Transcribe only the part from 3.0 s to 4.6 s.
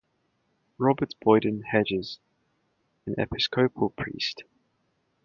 an Episcopal priest.